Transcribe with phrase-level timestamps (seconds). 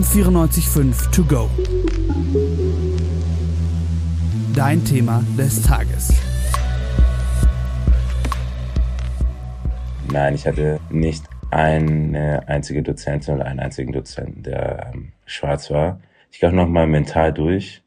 [0.00, 1.50] M945 To Go.
[4.54, 6.14] Dein Thema des Tages.
[10.10, 16.00] Nein, ich hatte nicht eine einzige Dozentin oder einen einzigen Dozenten, der ähm, schwarz war.
[16.30, 17.82] Ich gehe auch nochmal mental durch.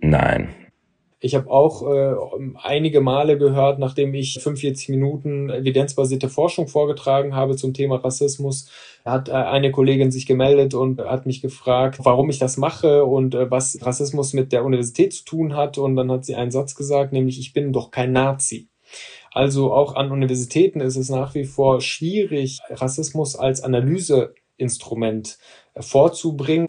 [0.00, 0.48] Nein.
[1.20, 2.14] Ich habe auch äh,
[2.62, 8.70] einige Male gehört, nachdem ich 45 Minuten evidenzbasierte Forschung vorgetragen habe zum Thema Rassismus,
[9.04, 13.34] hat äh, eine Kollegin sich gemeldet und hat mich gefragt, warum ich das mache und
[13.34, 15.76] äh, was Rassismus mit der Universität zu tun hat.
[15.76, 18.68] Und dann hat sie einen Satz gesagt, nämlich ich bin doch kein Nazi.
[19.32, 25.38] Also auch an Universitäten ist es nach wie vor schwierig, Rassismus als Analyseinstrument
[25.76, 26.68] vorzubringen.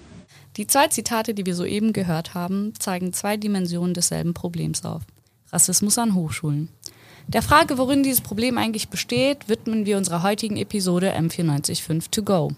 [0.59, 5.04] Die zwei Zitate, die wir soeben gehört haben, zeigen zwei Dimensionen desselben Problems auf.
[5.54, 6.68] Rassismus an Hochschulen.
[7.27, 12.52] Der Frage, worin dieses Problem eigentlich besteht, widmen wir unserer heutigen Episode M945 To Go.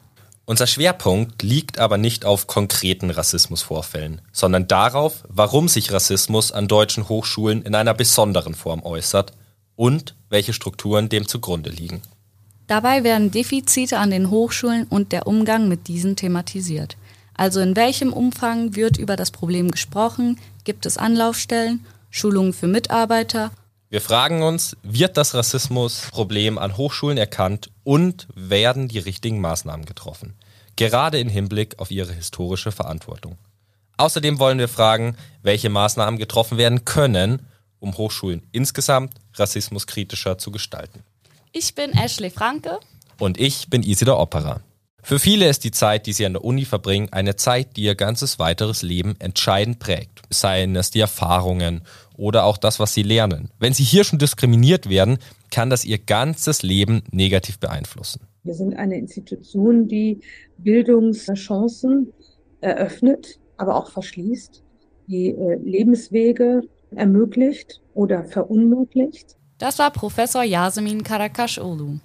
[0.45, 7.07] Unser Schwerpunkt liegt aber nicht auf konkreten Rassismusvorfällen, sondern darauf, warum sich Rassismus an deutschen
[7.07, 9.33] Hochschulen in einer besonderen Form äußert
[9.75, 12.01] und welche Strukturen dem zugrunde liegen.
[12.65, 16.97] Dabei werden Defizite an den Hochschulen und der Umgang mit diesen thematisiert.
[17.33, 20.39] Also in welchem Umfang wird über das Problem gesprochen?
[20.63, 23.51] Gibt es Anlaufstellen, Schulungen für Mitarbeiter?
[23.89, 30.35] Wir fragen uns, wird das Rassismusproblem an Hochschulen erkannt und werden die richtigen Maßnahmen getroffen?
[30.77, 33.37] Gerade im Hinblick auf ihre historische Verantwortung.
[33.97, 37.45] Außerdem wollen wir fragen, welche Maßnahmen getroffen werden können,
[37.79, 41.03] um Hochschulen insgesamt rassismuskritischer zu gestalten.
[41.51, 42.79] Ich bin Ashley Franke.
[43.19, 44.61] Und ich bin Isidor Opera.
[45.03, 47.95] Für viele ist die Zeit, die sie an der Uni verbringen, eine Zeit, die ihr
[47.95, 50.21] ganzes weiteres Leben entscheidend prägt.
[50.29, 51.81] Seien es die Erfahrungen
[52.15, 53.49] oder auch das, was sie lernen.
[53.59, 55.17] Wenn sie hier schon diskriminiert werden,
[55.49, 58.21] kann das ihr ganzes Leben negativ beeinflussen.
[58.43, 60.21] Wir sind eine Institution, die
[60.57, 62.13] Bildungschancen
[62.61, 64.63] eröffnet, aber auch verschließt,
[65.07, 66.61] die äh, Lebenswege
[66.95, 69.35] ermöglicht oder verunmöglicht.
[69.57, 71.99] Das war Professor Yasemin Karakaş-Olu.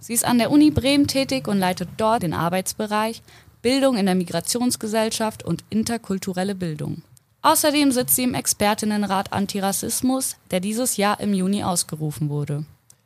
[0.00, 3.22] Sie ist an der Uni Bremen tätig und leitet dort den Arbeitsbereich
[3.60, 7.02] Bildung in der Migrationsgesellschaft und interkulturelle Bildung.
[7.42, 12.64] Außerdem sitzt sie im Expertinnenrat Antirassismus, der dieses Jahr im Juni ausgerufen wurde.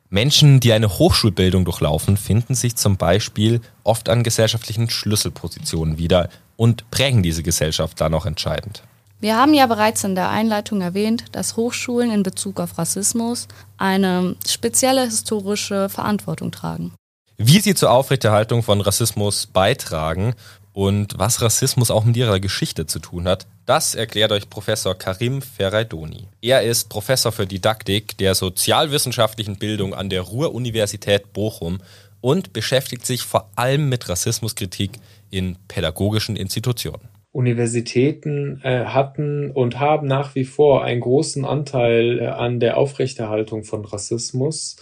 [0.09, 6.89] Menschen, die eine Hochschulbildung durchlaufen, finden sich zum Beispiel oft an gesellschaftlichen Schlüsselpositionen wieder und
[6.91, 8.83] prägen diese Gesellschaft dann auch entscheidend.
[9.25, 14.35] Wir haben ja bereits in der Einleitung erwähnt, dass Hochschulen in Bezug auf Rassismus eine
[14.47, 16.93] spezielle historische Verantwortung tragen.
[17.35, 20.35] Wie sie zur Aufrechterhaltung von Rassismus beitragen
[20.73, 25.41] und was Rassismus auch mit ihrer Geschichte zu tun hat, das erklärt euch Professor Karim
[25.41, 26.27] Ferraidoni.
[26.43, 31.79] Er ist Professor für Didaktik der sozialwissenschaftlichen Bildung an der Ruhr-Universität Bochum
[32.21, 34.91] und beschäftigt sich vor allem mit Rassismuskritik
[35.31, 37.14] in pädagogischen Institutionen.
[37.35, 43.65] Universitäten äh, hatten und haben nach wie vor einen großen Anteil äh, an der Aufrechterhaltung
[43.65, 44.77] von Rassismus.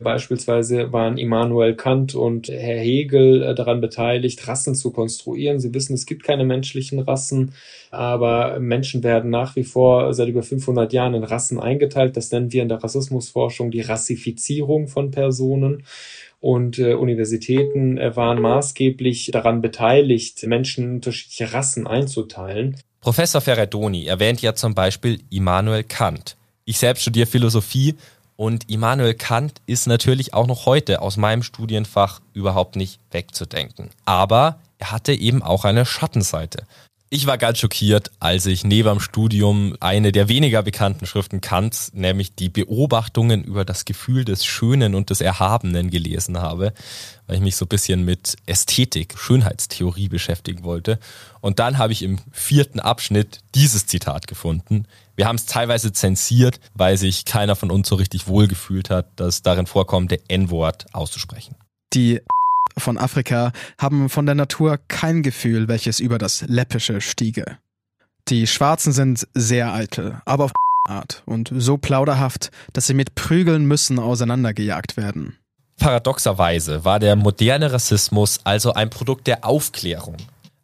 [0.00, 5.60] Beispielsweise waren Immanuel Kant und Herr Hegel äh, daran beteiligt, Rassen zu konstruieren.
[5.60, 7.52] Sie wissen, es gibt keine menschlichen Rassen,
[7.90, 12.16] aber Menschen werden nach wie vor seit über 500 Jahren in Rassen eingeteilt.
[12.16, 15.84] Das nennen wir in der Rassismusforschung die Rassifizierung von Personen
[16.40, 22.76] und äh, Universitäten äh, waren maßgeblich daran beteiligt, Menschen unterschiedliche Rassen einzuteilen.
[23.00, 26.36] Professor Ferradoni erwähnt ja zum Beispiel Immanuel Kant.
[26.64, 27.94] Ich selbst studiere Philosophie
[28.36, 33.90] und Immanuel Kant ist natürlich auch noch heute aus meinem Studienfach überhaupt nicht wegzudenken.
[34.04, 36.64] Aber er hatte eben auch eine Schattenseite.
[37.08, 41.92] Ich war ganz schockiert, als ich neben dem Studium eine der weniger bekannten Schriften Kants,
[41.94, 46.72] nämlich die Beobachtungen über das Gefühl des Schönen und des Erhabenen gelesen habe,
[47.28, 50.98] weil ich mich so ein bisschen mit Ästhetik, Schönheitstheorie beschäftigen wollte.
[51.40, 54.88] Und dann habe ich im vierten Abschnitt dieses Zitat gefunden.
[55.14, 59.42] Wir haben es teilweise zensiert, weil sich keiner von uns so richtig wohlgefühlt hat, das
[59.42, 61.54] darin vorkommende N-Wort auszusprechen.
[61.94, 62.20] Die
[62.78, 67.58] von Afrika haben von der Natur kein Gefühl, welches über das Läppische stiege.
[68.28, 70.52] Die Schwarzen sind sehr eitel, aber auf
[70.88, 75.36] Art und so plauderhaft, dass sie mit Prügeln müssen auseinandergejagt werden.
[75.78, 80.16] Paradoxerweise war der moderne Rassismus also ein Produkt der Aufklärung,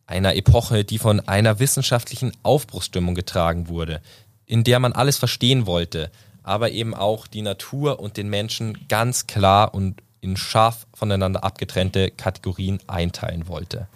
[0.07, 4.01] einer Epoche, die von einer wissenschaftlichen Aufbruchsstimmung getragen wurde,
[4.47, 6.11] in der man alles verstehen wollte,
[6.43, 12.11] aber eben auch die Natur und den Menschen ganz klar und in scharf voneinander abgetrennte
[12.11, 13.87] Kategorien einteilen wollte.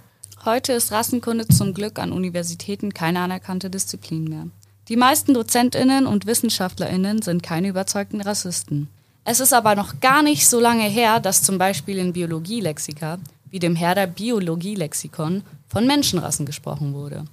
[0.44, 4.46] Heute ist Rassenkunde zum Glück an Universitäten keine anerkannte Disziplin mehr.
[4.88, 8.88] Die meisten Dozentinnen und Wissenschaftlerinnen sind keine überzeugten Rassisten.
[9.24, 13.18] Es ist aber noch gar nicht so lange her, dass zum Beispiel in Biologielexika
[13.50, 17.24] wie dem Herder Biologie-Lexikon, von Menschenrassen gesprochen wurde.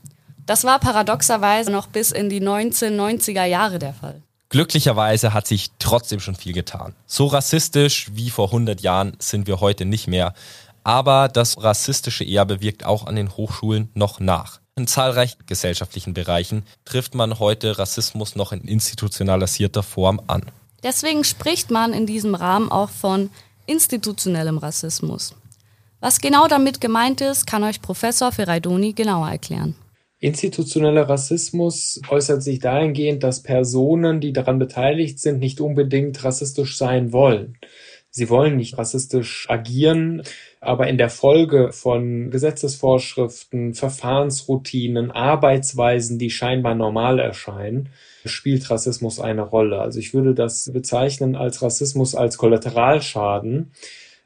[0.46, 4.22] Das war paradoxerweise noch bis in die 1990er Jahre der Fall.
[4.54, 6.94] Glücklicherweise hat sich trotzdem schon viel getan.
[7.08, 10.36] So rassistisch wie vor 100 Jahren sind wir heute nicht mehr.
[10.84, 14.60] Aber das rassistische Erbe wirkt auch an den Hochschulen noch nach.
[14.76, 20.44] In zahlreichen gesellschaftlichen Bereichen trifft man heute Rassismus noch in institutionalisierter Form an.
[20.84, 23.32] Deswegen spricht man in diesem Rahmen auch von
[23.66, 25.34] institutionellem Rassismus.
[26.00, 29.74] Was genau damit gemeint ist, kann euch Professor Ferraidoni genauer erklären.
[30.24, 37.12] Institutioneller Rassismus äußert sich dahingehend, dass Personen, die daran beteiligt sind, nicht unbedingt rassistisch sein
[37.12, 37.58] wollen.
[38.10, 40.24] Sie wollen nicht rassistisch agieren,
[40.62, 47.90] aber in der Folge von Gesetzesvorschriften, Verfahrensroutinen, Arbeitsweisen, die scheinbar normal erscheinen,
[48.24, 49.80] spielt Rassismus eine Rolle.
[49.80, 53.72] Also ich würde das bezeichnen als Rassismus als Kollateralschaden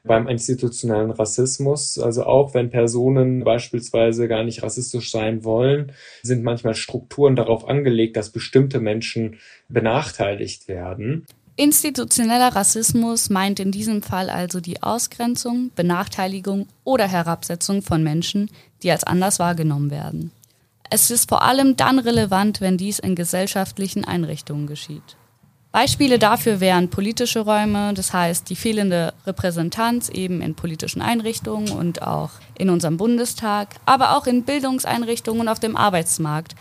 [0.08, 1.98] beim institutionellen Rassismus.
[1.98, 8.16] Also auch wenn Personen beispielsweise gar nicht rassistisch sein wollen, sind manchmal Strukturen darauf angelegt,
[8.16, 9.38] dass bestimmte Menschen
[9.68, 11.24] benachteiligt werden.
[11.54, 18.48] Institutioneller Rassismus meint in diesem Fall also die Ausgrenzung, Benachteiligung oder Herabsetzung von Menschen,
[18.82, 20.30] die als anders wahrgenommen werden.
[20.90, 25.16] Es ist vor allem dann relevant, wenn dies in gesellschaftlichen Einrichtungen geschieht.
[25.78, 32.02] Beispiele dafür wären politische Räume, das heißt die fehlende Repräsentanz eben in politischen Einrichtungen und
[32.02, 36.56] auch in unserem Bundestag, aber auch in Bildungseinrichtungen und auf dem Arbeitsmarkt.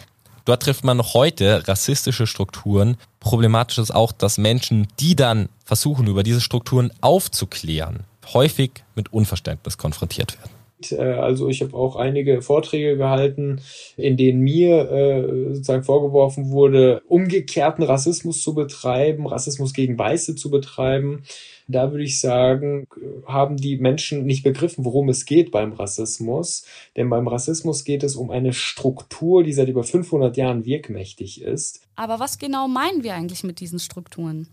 [0.45, 2.95] Dort trifft man noch heute rassistische Strukturen.
[3.19, 8.01] Problematisch ist auch, dass Menschen, die dann versuchen, über diese Strukturen aufzuklären,
[8.35, 10.56] häufig mit Unverständnis konfrontiert werden.
[10.91, 13.61] Äh, also ich habe auch einige Vorträge gehalten,
[13.95, 20.49] in denen mir äh, sozusagen vorgeworfen wurde, umgekehrten Rassismus zu betreiben, Rassismus gegen Weiße zu
[20.49, 21.23] betreiben.
[21.67, 22.87] Da würde ich sagen,
[23.25, 26.65] haben die Menschen nicht begriffen, worum es geht beim Rassismus.
[26.95, 31.81] Denn beim Rassismus geht es um eine Struktur, die seit über 500 Jahren wirkmächtig ist.
[31.95, 34.47] Aber was genau meinen wir eigentlich mit diesen Strukturen?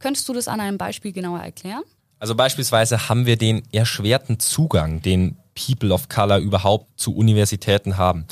[0.00, 1.82] Könntest du das an einem Beispiel genauer erklären?
[2.18, 8.26] Also beispielsweise haben wir den erschwerten Zugang, den People of Color überhaupt zu Universitäten haben.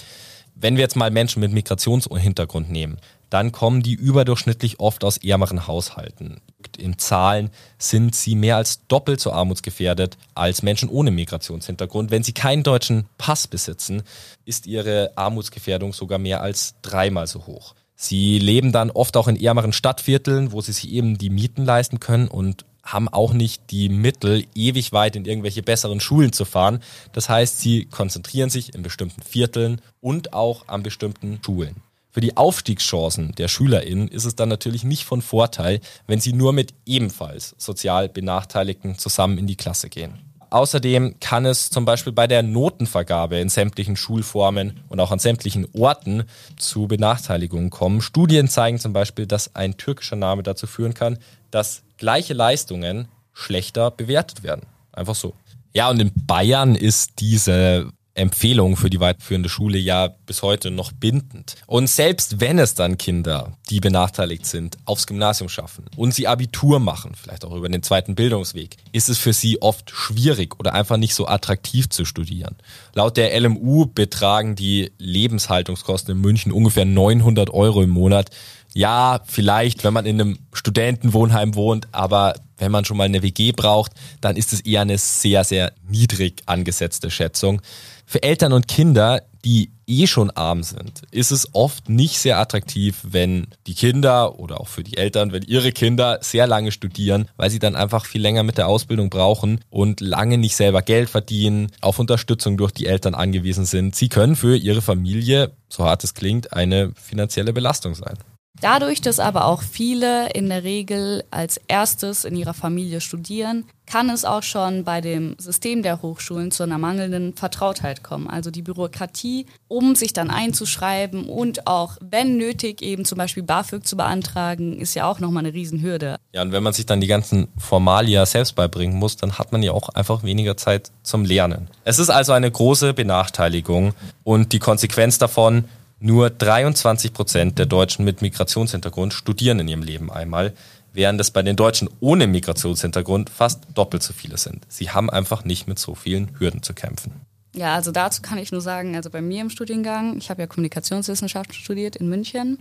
[0.55, 2.99] Wenn wir jetzt mal Menschen mit Migrationshintergrund nehmen,
[3.31, 6.41] dann kommen die überdurchschnittlich oft aus ärmeren Haushalten.
[6.79, 12.11] In Zahlen sind sie mehr als doppelt so armutsgefährdet als Menschen ohne Migrationshintergrund.
[12.11, 14.03] Wenn sie keinen deutschen Pass besitzen,
[14.45, 17.75] ist ihre Armutsgefährdung sogar mehr als dreimal so hoch.
[17.95, 22.01] Sie leben dann oft auch in ärmeren Stadtvierteln, wo sie sich eben die Mieten leisten
[22.01, 26.81] können und haben auch nicht die Mittel, ewig weit in irgendwelche besseren Schulen zu fahren.
[27.13, 31.77] Das heißt, sie konzentrieren sich in bestimmten Vierteln und auch an bestimmten Schulen.
[32.11, 36.53] Für die Aufstiegschancen der SchülerInnen ist es dann natürlich nicht von Vorteil, wenn sie nur
[36.53, 40.19] mit ebenfalls sozial Benachteiligten zusammen in die Klasse gehen.
[40.51, 45.69] Außerdem kann es zum Beispiel bei der Notenvergabe in sämtlichen Schulformen und auch an sämtlichen
[45.75, 46.25] Orten
[46.57, 48.01] zu Benachteiligungen kommen.
[48.01, 51.19] Studien zeigen zum Beispiel, dass ein türkischer Name dazu führen kann,
[51.51, 54.63] dass gleiche Leistungen schlechter bewertet werden.
[54.93, 55.35] Einfach so.
[55.75, 60.93] Ja, und in Bayern ist diese Empfehlung für die weiterführende Schule ja bis heute noch
[60.93, 61.55] bindend.
[61.67, 66.81] Und selbst wenn es dann Kinder, die benachteiligt sind, aufs Gymnasium schaffen und sie Abitur
[66.81, 70.97] machen, vielleicht auch über den zweiten Bildungsweg, ist es für sie oft schwierig oder einfach
[70.97, 72.57] nicht so attraktiv zu studieren.
[72.95, 78.31] Laut der LMU betragen die Lebenshaltungskosten in München ungefähr 900 Euro im Monat
[78.75, 83.53] ja, vielleicht, wenn man in einem Studentenwohnheim wohnt, aber wenn man schon mal eine WG
[83.53, 87.63] braucht, dann ist es eher eine sehr, sehr niedrig angesetzte Schätzung.
[88.05, 93.01] Für Eltern und Kinder, die eh schon arm sind, ist es oft nicht sehr attraktiv,
[93.03, 97.51] wenn die Kinder oder auch für die Eltern, wenn ihre Kinder sehr lange studieren, weil
[97.51, 101.71] sie dann einfach viel länger mit der Ausbildung brauchen und lange nicht selber Geld verdienen,
[101.81, 103.95] auf Unterstützung durch die Eltern angewiesen sind.
[103.95, 108.17] Sie können für ihre Familie, so hart es klingt, eine finanzielle Belastung sein.
[108.61, 114.11] Dadurch, dass aber auch viele in der Regel als erstes in ihrer Familie studieren, kann
[114.11, 118.29] es auch schon bei dem System der Hochschulen zu einer mangelnden Vertrautheit kommen.
[118.29, 123.87] Also die Bürokratie, um sich dann einzuschreiben und auch, wenn nötig, eben zum Beispiel BAföG
[123.87, 126.17] zu beantragen, ist ja auch nochmal eine Riesenhürde.
[126.33, 129.63] Ja, und wenn man sich dann die ganzen Formalia selbst beibringen muss, dann hat man
[129.63, 131.69] ja auch einfach weniger Zeit zum Lernen.
[131.85, 135.65] Es ist also eine große Benachteiligung und die Konsequenz davon,
[136.01, 140.55] nur 23 Prozent der Deutschen mit Migrationshintergrund studieren in ihrem Leben einmal,
[140.93, 144.65] während es bei den Deutschen ohne Migrationshintergrund fast doppelt so viele sind.
[144.69, 147.13] Sie haben einfach nicht mit so vielen Hürden zu kämpfen.
[147.55, 150.47] Ja, also dazu kann ich nur sagen, also bei mir im Studiengang, ich habe ja
[150.47, 152.59] Kommunikationswissenschaften studiert in München,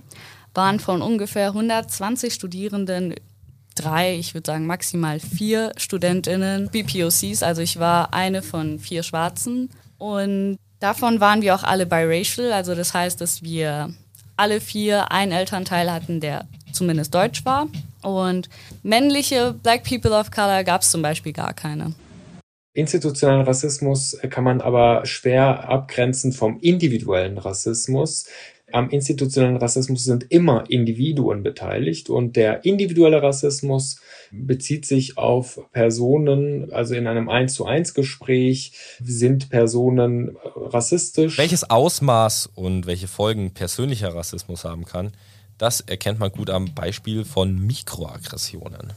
[0.53, 3.15] waren von ungefähr 120 Studierenden
[3.75, 9.69] drei, ich würde sagen maximal vier Studentinnen, BPOCs, also ich war eine von vier Schwarzen
[9.99, 13.93] und davon waren wir auch alle biracial, also das heißt, dass wir
[14.35, 17.67] alle vier einen Elternteil hatten, der zumindest deutsch war
[18.03, 18.49] und
[18.83, 21.93] männliche Black People of Color gab es zum Beispiel gar keine.
[22.73, 28.27] Institutionellen Rassismus kann man aber schwer abgrenzen vom individuellen Rassismus.
[28.73, 36.73] Am institutionellen Rassismus sind immer Individuen beteiligt und der individuelle Rassismus bezieht sich auf Personen,
[36.73, 41.37] also in einem 1 zu 1 Gespräch sind Personen rassistisch.
[41.37, 45.13] Welches Ausmaß und welche Folgen persönlicher Rassismus haben kann,
[45.57, 48.91] das erkennt man gut am Beispiel von Mikroaggressionen.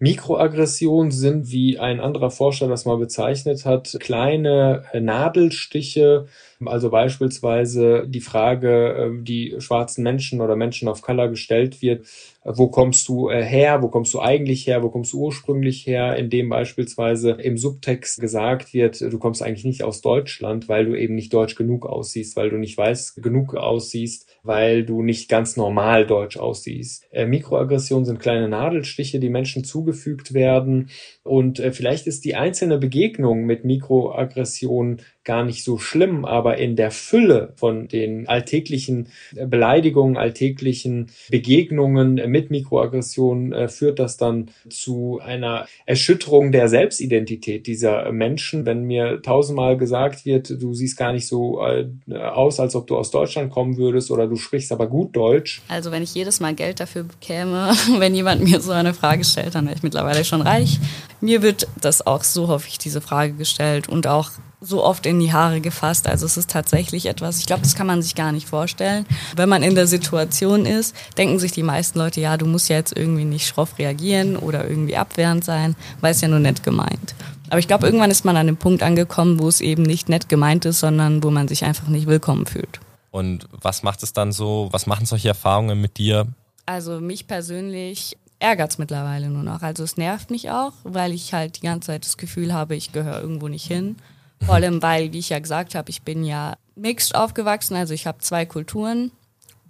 [0.00, 6.28] Mikroaggressionen sind, wie ein anderer Forscher das mal bezeichnet hat, kleine Nadelstiche,
[6.64, 12.06] also beispielsweise die Frage, äh, die schwarzen Menschen oder Menschen of Color gestellt wird,
[12.44, 16.16] wo kommst du äh, her, wo kommst du eigentlich her, wo kommst du ursprünglich her,
[16.16, 21.14] indem beispielsweise im Subtext gesagt wird, du kommst eigentlich nicht aus Deutschland, weil du eben
[21.14, 26.06] nicht deutsch genug aussiehst, weil du nicht weiß genug aussiehst, weil du nicht ganz normal
[26.06, 27.06] deutsch aussiehst.
[27.10, 30.90] Äh, Mikroaggressionen sind kleine Nadelstiche, die Menschen zugefügt werden.
[31.22, 36.74] Und äh, vielleicht ist die einzelne Begegnung mit Mikroaggressionen gar nicht so schlimm, aber in
[36.74, 45.20] der Fülle von den alltäglichen Beleidigungen, alltäglichen Begegnungen mit Mikroaggressionen äh, führt das dann zu
[45.22, 48.64] einer Erschütterung der Selbstidentität dieser Menschen.
[48.64, 52.96] Wenn mir tausendmal gesagt wird, du siehst gar nicht so äh, aus, als ob du
[52.96, 55.60] aus Deutschland kommen würdest oder du sprichst aber gut Deutsch.
[55.68, 59.54] Also wenn ich jedes Mal Geld dafür bekäme, wenn jemand mir so eine Frage stellt,
[59.54, 60.80] dann wäre ich mittlerweile schon reich.
[61.20, 65.32] Mir wird das auch so häufig diese Frage gestellt und auch so oft in die
[65.32, 66.08] Haare gefasst.
[66.08, 69.06] Also es ist tatsächlich etwas, ich glaube, das kann man sich gar nicht vorstellen.
[69.36, 72.76] Wenn man in der Situation ist, denken sich die meisten Leute, ja, du musst ja
[72.76, 77.14] jetzt irgendwie nicht schroff reagieren oder irgendwie abwehrend sein, weil es ja nur nett gemeint.
[77.50, 80.28] Aber ich glaube, irgendwann ist man an dem Punkt angekommen, wo es eben nicht nett
[80.28, 82.80] gemeint ist, sondern wo man sich einfach nicht willkommen fühlt.
[83.10, 86.26] Und was macht es dann so, was machen solche Erfahrungen mit dir?
[86.66, 89.62] Also mich persönlich ärgert es mittlerweile nur noch.
[89.62, 92.92] Also es nervt mich auch, weil ich halt die ganze Zeit das Gefühl habe, ich
[92.92, 93.96] gehöre irgendwo nicht hin.
[94.44, 98.06] Vor allem, weil, wie ich ja gesagt habe, ich bin ja mixed aufgewachsen, also ich
[98.06, 99.10] habe zwei Kulturen.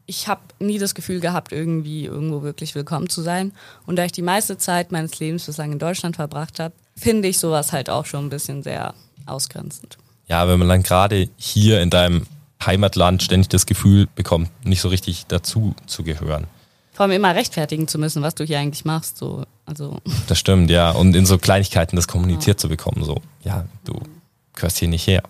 [0.06, 3.52] Ich habe nie das Gefühl gehabt, irgendwie irgendwo wirklich willkommen zu sein.
[3.86, 7.38] Und da ich die meiste Zeit meines Lebens bislang in Deutschland verbracht habe, finde ich
[7.38, 8.94] sowas halt auch schon ein bisschen sehr
[9.26, 9.98] ausgrenzend.
[10.26, 12.26] Ja, wenn man dann gerade hier in deinem
[12.64, 16.46] Heimatland ständig das Gefühl bekommt, nicht so richtig dazu zu gehören.
[16.92, 19.18] Vor allem immer rechtfertigen zu müssen, was du hier eigentlich machst.
[19.18, 19.98] So, also.
[20.26, 20.90] Das stimmt, ja.
[20.90, 22.62] Und in so Kleinigkeiten das kommuniziert ja.
[22.62, 24.00] zu bekommen, so, ja, du
[24.58, 25.22] gehörst hier nicht her.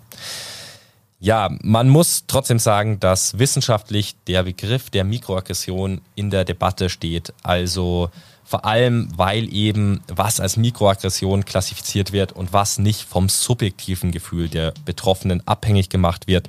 [1.21, 7.33] Ja, man muss trotzdem sagen, dass wissenschaftlich der Begriff der Mikroaggression in der Debatte steht.
[7.43, 8.11] Also
[8.45, 14.49] vor allem, weil eben was als Mikroaggression klassifiziert wird und was nicht vom subjektiven Gefühl
[14.49, 16.49] der Betroffenen abhängig gemacht wird,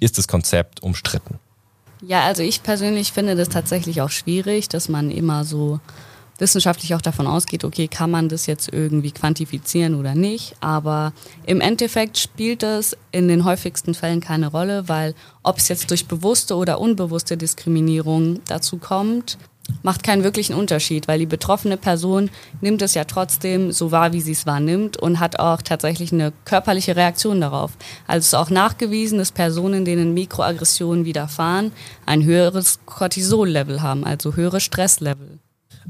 [0.00, 1.38] ist das Konzept umstritten.
[2.02, 5.80] Ja, also ich persönlich finde das tatsächlich auch schwierig, dass man immer so
[6.40, 10.54] wissenschaftlich auch davon ausgeht, okay, kann man das jetzt irgendwie quantifizieren oder nicht.
[10.60, 11.12] Aber
[11.46, 16.06] im Endeffekt spielt das in den häufigsten Fällen keine Rolle, weil ob es jetzt durch
[16.06, 19.38] bewusste oder unbewusste Diskriminierung dazu kommt,
[19.82, 22.30] macht keinen wirklichen Unterschied, weil die betroffene Person
[22.60, 26.32] nimmt es ja trotzdem so wahr, wie sie es wahrnimmt und hat auch tatsächlich eine
[26.44, 27.72] körperliche Reaktion darauf.
[28.06, 31.72] Also es ist auch nachgewiesen, dass Personen, denen Mikroaggressionen widerfahren,
[32.06, 35.39] ein höheres Cortisol-Level haben, also höhere Stresslevel.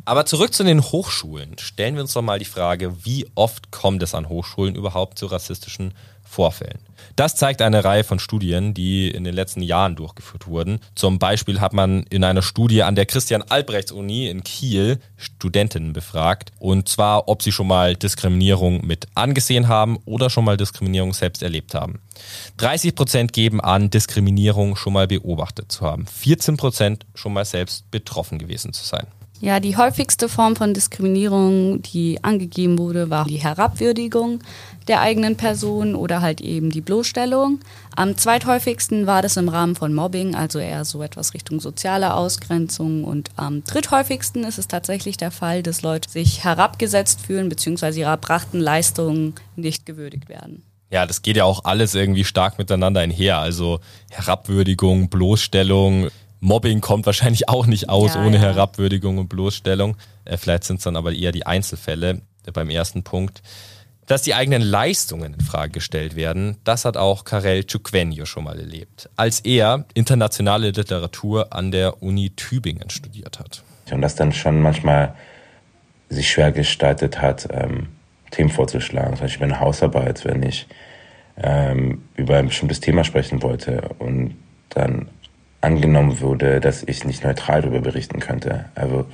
[0.04, 1.58] Aber zurück zu den Hochschulen.
[1.58, 5.26] Stellen wir uns doch mal die Frage, wie oft kommt es an Hochschulen überhaupt zu
[5.26, 5.94] rassistischen
[6.24, 6.78] Vorfällen?
[7.16, 10.80] Das zeigt eine Reihe von Studien, die in den letzten Jahren durchgeführt wurden.
[10.94, 16.52] Zum Beispiel hat man in einer Studie an der Christian-Albrechts-Uni in Kiel Studentinnen befragt.
[16.58, 21.42] Und zwar, ob sie schon mal Diskriminierung mit angesehen haben oder schon mal Diskriminierung selbst
[21.42, 22.00] erlebt haben.
[22.58, 26.06] 30 Prozent geben an, Diskriminierung schon mal beobachtet zu haben.
[26.06, 29.06] 14 Prozent schon mal selbst betroffen gewesen zu sein.
[29.42, 34.40] Ja, die häufigste Form von Diskriminierung, die angegeben wurde, war die Herabwürdigung
[34.86, 37.60] der eigenen Person oder halt eben die Bloßstellung.
[37.96, 43.04] Am zweithäufigsten war das im Rahmen von Mobbing, also eher so etwas Richtung soziale Ausgrenzung.
[43.04, 48.00] Und am dritthäufigsten ist es tatsächlich der Fall, dass Leute sich herabgesetzt fühlen bzw.
[48.00, 50.64] ihrer erbrachten Leistungen nicht gewürdigt werden.
[50.90, 53.38] Ja, das geht ja auch alles irgendwie stark miteinander einher.
[53.38, 53.80] Also
[54.10, 56.08] Herabwürdigung, Bloßstellung,
[56.40, 58.42] Mobbing kommt wahrscheinlich auch nicht aus ja, ohne ja.
[58.42, 59.96] Herabwürdigung und Bloßstellung.
[60.24, 63.42] Äh, vielleicht sind es dann aber eher die Einzelfälle äh, beim ersten Punkt.
[64.06, 68.58] Dass die eigenen Leistungen in Frage gestellt werden, das hat auch Karel Ciuquenio schon mal
[68.58, 73.62] erlebt, als er internationale Literatur an der Uni Tübingen studiert hat.
[73.92, 75.14] Und das dann schon manchmal
[76.08, 77.88] sich schwer gestaltet hat, ähm,
[78.32, 79.16] Themen vorzuschlagen.
[79.16, 80.66] Zum Beispiel eine Hausarbeit, wenn ich
[81.36, 84.34] ähm, über ein bestimmtes Thema sprechen wollte und
[84.70, 85.08] dann
[85.60, 88.66] angenommen wurde, dass ich nicht neutral darüber berichten könnte.
[88.74, 89.06] Also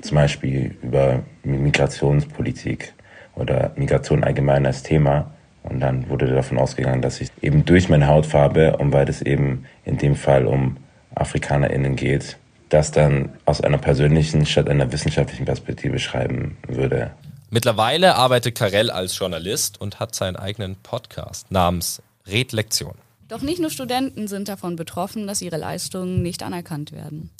[0.00, 2.94] zum Beispiel über Migrationspolitik
[3.34, 5.30] oder Migration allgemein als Thema.
[5.62, 9.64] Und dann wurde davon ausgegangen, dass ich eben durch meine Hautfarbe und weil es eben
[9.84, 10.76] in dem Fall um
[11.14, 17.12] AfrikanerInnen geht, das dann aus einer persönlichen statt einer wissenschaftlichen Perspektive schreiben würde.
[17.50, 22.94] Mittlerweile arbeitet Karel als Journalist und hat seinen eigenen Podcast namens Redlektion.
[23.32, 27.30] Doch nicht nur Studenten sind davon betroffen, dass ihre Leistungen nicht anerkannt werden.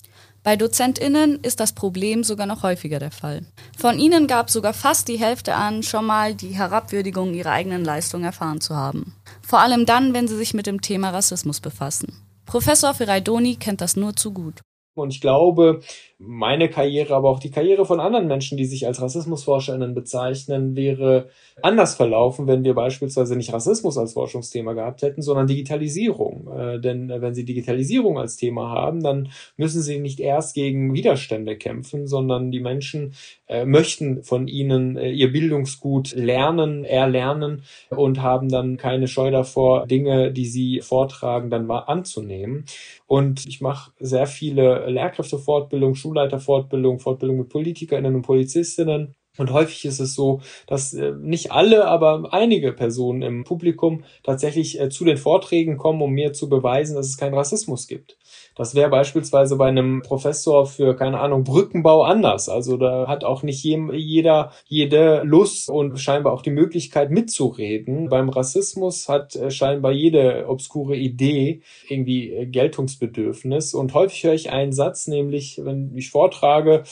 [0.41, 3.45] Bei DozentInnen ist das Problem sogar noch häufiger der Fall.
[3.77, 8.23] Von ihnen gab sogar fast die Hälfte an, schon mal die Herabwürdigung ihrer eigenen Leistung
[8.23, 9.15] erfahren zu haben.
[9.45, 12.25] Vor allem dann, wenn sie sich mit dem Thema Rassismus befassen.
[12.47, 14.61] Professor Firaidoni kennt das nur zu gut.
[14.95, 15.81] Und ich glaube,
[16.25, 21.29] meine Karriere, aber auch die Karriere von anderen Menschen, die sich als RassismusforscherInnen bezeichnen, wäre
[21.61, 26.47] anders verlaufen, wenn wir beispielsweise nicht Rassismus als Forschungsthema gehabt hätten, sondern Digitalisierung.
[26.57, 30.93] Äh, denn äh, wenn Sie Digitalisierung als Thema haben, dann müssen Sie nicht erst gegen
[30.93, 33.13] Widerstände kämpfen, sondern die Menschen
[33.47, 39.87] äh, möchten von Ihnen äh, ihr Bildungsgut lernen, erlernen und haben dann keine Scheu davor,
[39.87, 42.65] Dinge, die Sie vortragen, dann anzunehmen.
[43.07, 49.15] Und ich mache sehr viele Lehrkräftefortbildung, Schulleiterfortbildung, Fortbildung mit PolitikerInnen und Polizistinnen.
[49.39, 54.79] Und häufig ist es so, dass äh, nicht alle, aber einige Personen im Publikum tatsächlich
[54.79, 58.19] äh, zu den Vorträgen kommen, um mir zu beweisen, dass es keinen Rassismus gibt.
[58.55, 62.49] Das wäre beispielsweise bei einem Professor für, keine Ahnung, Brückenbau anders.
[62.49, 68.09] Also da hat auch nicht jeder jede Lust und scheinbar auch die Möglichkeit mitzureden.
[68.09, 73.73] Beim Rassismus hat äh, scheinbar jede obskure Idee irgendwie Geltungsbedürfnis.
[73.73, 76.83] Und häufig höre ich einen Satz, nämlich, wenn ich vortrage,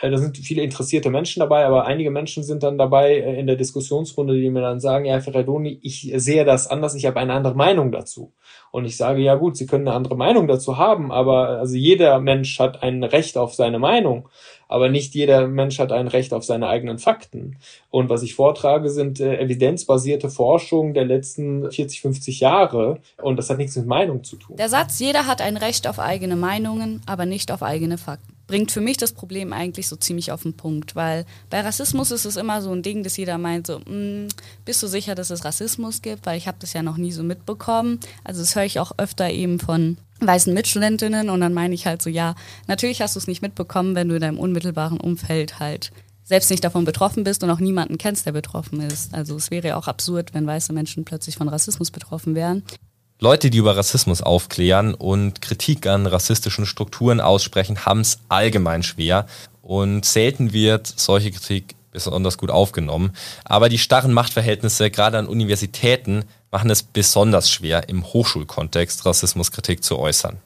[0.00, 3.46] äh, da sind viele interessierte Menschen dabei, aber einige Menschen sind dann dabei äh, in
[3.46, 7.32] der Diskussionsrunde, die mir dann sagen, ja, Ferradoni, ich sehe das anders, ich habe eine
[7.32, 8.32] andere Meinung dazu.
[8.76, 12.20] Und ich sage, ja gut, Sie können eine andere Meinung dazu haben, aber also jeder
[12.20, 14.28] Mensch hat ein Recht auf seine Meinung,
[14.68, 17.56] aber nicht jeder Mensch hat ein Recht auf seine eigenen Fakten.
[17.90, 23.50] Und was ich vortrage, sind äh, evidenzbasierte Forschungen der letzten 40, 50 Jahre und das
[23.50, 24.56] hat nichts mit Meinung zu tun.
[24.56, 28.70] Der Satz, jeder hat ein Recht auf eigene Meinungen, aber nicht auf eigene Fakten bringt
[28.70, 32.36] für mich das Problem eigentlich so ziemlich auf den Punkt, weil bei Rassismus ist es
[32.36, 34.28] immer so ein Ding, dass jeder meint so, mm,
[34.64, 37.22] bist du sicher, dass es Rassismus gibt, weil ich habe das ja noch nie so
[37.22, 38.00] mitbekommen.
[38.24, 42.02] Also das höre ich auch öfter eben von weißen Mitstudentinnen und dann meine ich halt
[42.02, 42.34] so, ja,
[42.66, 45.92] natürlich hast du es nicht mitbekommen, wenn du in deinem unmittelbaren Umfeld halt
[46.24, 49.14] selbst nicht davon betroffen bist und auch niemanden kennst, der betroffen ist.
[49.14, 52.64] Also es wäre ja auch absurd, wenn weiße Menschen plötzlich von Rassismus betroffen wären.
[53.18, 59.26] Leute, die über Rassismus aufklären und Kritik an rassistischen Strukturen aussprechen, haben es allgemein schwer
[59.62, 63.12] und selten wird solche Kritik besonders gut aufgenommen.
[63.44, 69.98] Aber die starren Machtverhältnisse gerade an Universitäten machen es besonders schwer, im Hochschulkontext Rassismuskritik zu
[69.98, 70.38] äußern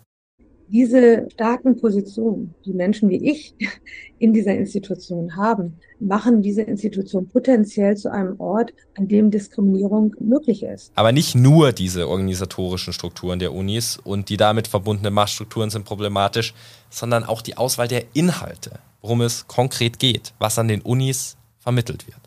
[0.71, 3.55] diese starken Positionen, die Menschen wie ich
[4.19, 10.63] in dieser Institution haben, machen diese Institution potenziell zu einem Ort, an dem Diskriminierung möglich
[10.63, 10.93] ist.
[10.95, 16.55] Aber nicht nur diese organisatorischen Strukturen der Unis und die damit verbundenen Machtstrukturen sind problematisch,
[16.89, 22.07] sondern auch die Auswahl der Inhalte, worum es konkret geht, was an den Unis vermittelt
[22.07, 22.20] wird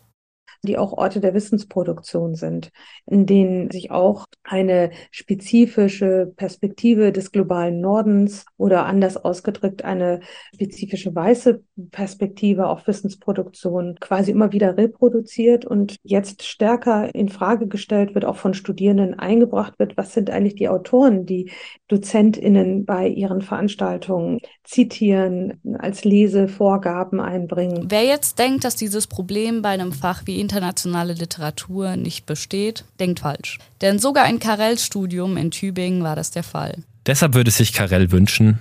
[0.64, 2.70] die auch Orte der Wissensproduktion sind,
[3.06, 10.20] in denen sich auch eine spezifische Perspektive des globalen Nordens oder anders ausgedrückt eine
[10.54, 18.14] spezifische weiße Perspektive auf Wissensproduktion quasi immer wieder reproduziert und jetzt stärker in Frage gestellt
[18.14, 19.96] wird, auch von Studierenden eingebracht wird.
[19.96, 21.50] Was sind eigentlich die Autoren, die
[21.88, 27.86] DozentInnen bei ihren Veranstaltungen zitieren, als Lesevorgaben einbringen?
[27.88, 33.20] Wer jetzt denkt, dass dieses Problem bei einem Fach wie internationale Literatur nicht besteht, denkt
[33.20, 33.58] falsch.
[33.80, 36.76] Denn sogar in Karels Studium in Tübingen war das der Fall.
[37.06, 38.60] Deshalb würde sich Karel wünschen,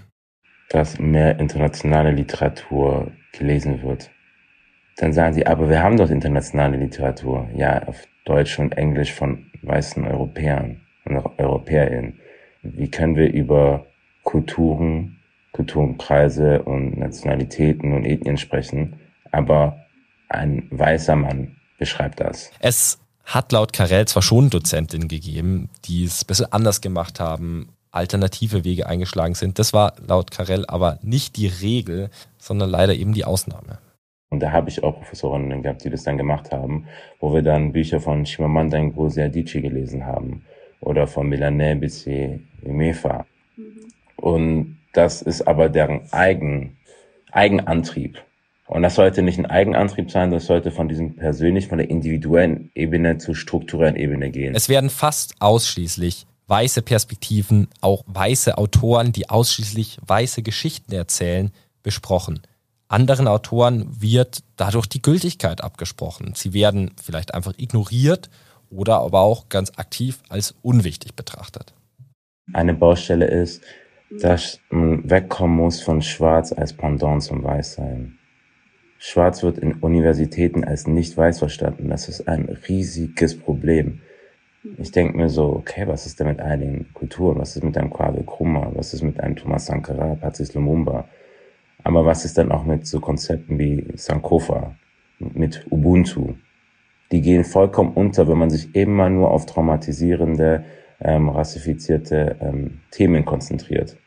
[0.69, 4.09] dass mehr internationale Literatur gelesen wird.
[4.97, 7.47] Dann sagen sie, aber wir haben doch internationale Literatur.
[7.55, 12.19] Ja, auf Deutsch und Englisch von weißen Europäern und auch Europäerinnen.
[12.63, 13.85] Wie können wir über
[14.23, 15.19] Kulturen,
[15.51, 18.99] Kulturkreise und Nationalitäten und Ethnien sprechen,
[19.31, 19.77] aber
[20.29, 22.49] ein weißer Mann beschreibt das.
[22.59, 27.73] Es hat laut Karel zwar schon Dozentinnen gegeben, die es ein bisschen anders gemacht haben,
[27.91, 29.59] alternative Wege eingeschlagen sind.
[29.59, 33.79] Das war laut Karel aber nicht die Regel, sondern leider eben die Ausnahme.
[34.29, 36.87] Und da habe ich auch Professorinnen gehabt, die das dann gemacht haben,
[37.19, 40.45] wo wir dann Bücher von Chimamanda Ngozi Adichie gelesen haben
[40.79, 43.25] oder von Milanè Bissé Mefa.
[43.57, 43.91] Mhm.
[44.15, 46.77] Und das ist aber deren Eigen,
[47.31, 48.23] Eigenantrieb
[48.67, 52.71] Und das sollte nicht ein Eigenantrieb sein, das sollte von diesem persönlich, von der individuellen
[52.75, 54.55] Ebene zur strukturellen Ebene gehen.
[54.55, 61.51] Es werden fast ausschließlich weiße Perspektiven, auch weiße Autoren, die ausschließlich weiße Geschichten erzählen,
[61.83, 62.41] besprochen.
[62.87, 66.33] Anderen Autoren wird dadurch die Gültigkeit abgesprochen.
[66.35, 68.29] Sie werden vielleicht einfach ignoriert
[68.69, 71.73] oder aber auch ganz aktiv als unwichtig betrachtet.
[72.53, 73.63] Eine Baustelle ist,
[74.21, 78.19] dass man wegkommen muss von Schwarz als Pendant zum Weißsein.
[79.05, 81.89] Schwarz wird in Universitäten als nicht weiß verstanden.
[81.89, 83.99] Das ist ein riesiges Problem.
[84.77, 87.37] Ich denke mir so, okay, was ist denn mit einigen Kulturen?
[87.37, 88.71] Was ist mit einem Kwame Nkrumah?
[88.75, 91.09] Was ist mit einem Thomas Sankara, Patrice Lumumba?
[91.83, 94.73] Aber was ist dann auch mit so Konzepten wie Sankofa,
[95.19, 96.35] mit Ubuntu?
[97.11, 100.63] Die gehen vollkommen unter, wenn man sich immer nur auf traumatisierende,
[101.01, 103.97] ähm, rassifizierte ähm, Themen konzentriert.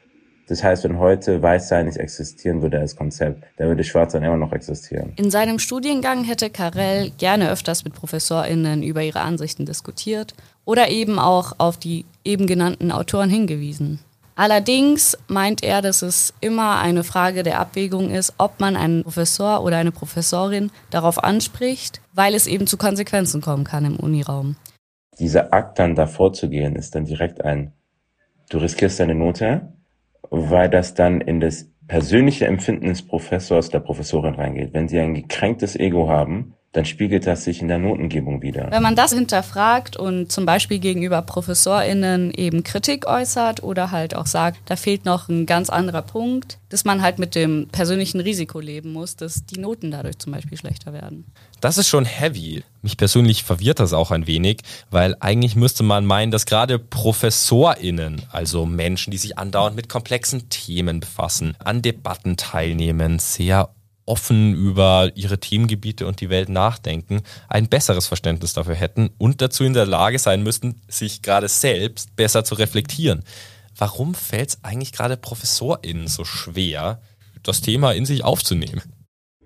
[0.49, 4.53] Das heißt, wenn heute Weißsein nicht existieren würde als Konzept, dann würde Schwarzsein immer noch
[4.53, 5.13] existieren.
[5.17, 11.19] In seinem Studiengang hätte Karel gerne öfters mit ProfessorInnen über ihre Ansichten diskutiert oder eben
[11.19, 13.99] auch auf die eben genannten Autoren hingewiesen.
[14.37, 19.65] Allerdings meint er, dass es immer eine Frage der Abwägung ist, ob man einen Professor
[19.65, 24.57] oder eine Professorin darauf anspricht, weil es eben zu Konsequenzen kommen kann im Uniraum.
[25.19, 27.73] Dieser Akt dann davor zu gehen, ist dann direkt ein,
[28.51, 29.73] du riskierst deine Note,
[30.31, 34.75] weil das dann in das persönliche Empfinden des Professors, der Professorin reingeht.
[34.75, 38.71] Wenn sie ein gekränktes Ego haben, dann spiegelt das sich in der Notengebung wieder.
[38.71, 44.27] Wenn man das hinterfragt und zum Beispiel gegenüber ProfessorInnen eben Kritik äußert oder halt auch
[44.27, 48.61] sagt, da fehlt noch ein ganz anderer Punkt, dass man halt mit dem persönlichen Risiko
[48.61, 51.25] leben muss, dass die Noten dadurch zum Beispiel schlechter werden.
[51.63, 52.63] Das ist schon heavy.
[52.83, 54.61] Mich persönlich verwirrt das auch ein wenig,
[54.91, 60.51] weil eigentlich müsste man meinen, dass gerade ProfessorInnen, also Menschen, die sich andauernd mit komplexen
[60.51, 63.71] Themen befassen, an Debatten teilnehmen, sehr
[64.07, 69.65] offen über ihre Themengebiete und die Welt nachdenken, ein besseres Verständnis dafür hätten und dazu
[69.65, 73.25] in der Lage sein müssten, sich gerade selbst besser zu reflektieren.
[73.77, 77.01] Warum fällt es eigentlich gerade ProfessorInnen so schwer,
[77.43, 78.83] das Thema in sich aufzunehmen?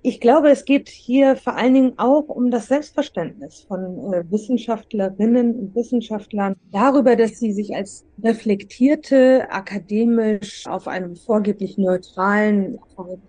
[0.02, 5.54] Ich glaube, es geht hier vor allen Dingen auch um das Selbstverständnis von äh, Wissenschaftlerinnen
[5.54, 12.78] und Wissenschaftlern darüber, dass sie sich als reflektierte, akademisch auf einem vorgeblich neutralen,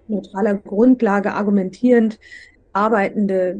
[0.07, 2.17] neutraler Grundlage argumentierend
[2.71, 3.59] arbeitende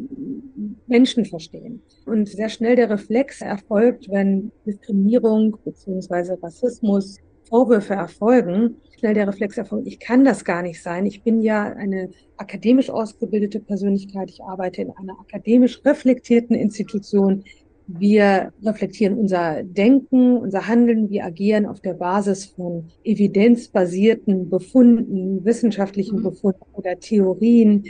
[0.87, 1.81] Menschen verstehen.
[2.05, 7.17] Und sehr schnell der Reflex erfolgt, wenn Diskriminierung beziehungsweise Rassismus
[7.51, 11.05] Vorwürfe erfolgen, schnell der Reflex erfolgt, ich kann das gar nicht sein.
[11.05, 14.29] Ich bin ja eine akademisch ausgebildete Persönlichkeit.
[14.29, 17.43] Ich arbeite in einer akademisch reflektierten Institution.
[17.87, 26.19] Wir reflektieren unser Denken, unser Handeln, wir agieren auf der Basis von evidenzbasierten Befunden, wissenschaftlichen
[26.19, 26.23] mhm.
[26.23, 27.83] Befunden oder Theorien,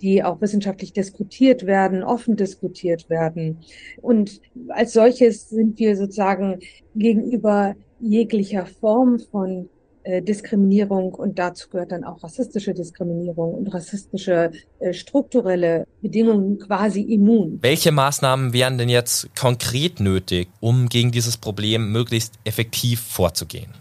[0.00, 3.58] die auch wissenschaftlich diskutiert werden, offen diskutiert werden.
[4.00, 6.60] Und als solches sind wir sozusagen
[6.94, 9.68] gegenüber jeglicher Form von
[10.04, 17.02] äh, Diskriminierung und dazu gehört dann auch rassistische Diskriminierung und rassistische äh, strukturelle Bedingungen quasi
[17.02, 17.58] immun.
[17.60, 23.74] Welche Maßnahmen wären denn jetzt konkret nötig, um gegen dieses Problem möglichst effektiv vorzugehen?